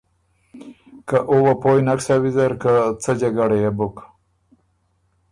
که 1.07 1.17
او 1.29 1.35
وه 1.43 1.53
پویٛ 1.61 1.81
نک 1.87 1.99
سۀ 2.05 2.15
ویزر 2.21 2.51
که 2.61 2.71
څۀ 3.03 3.11
جګړه 3.21 3.57
يې 3.63 3.71
بُک۔ 3.77 3.95